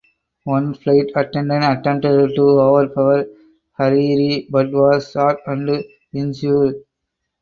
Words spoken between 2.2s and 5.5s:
to overpower Hariri but was shot